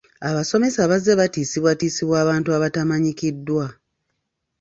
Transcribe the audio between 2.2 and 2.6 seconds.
abantu